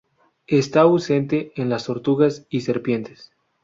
[0.47, 3.29] Está ausente en las tortugas y serpientes.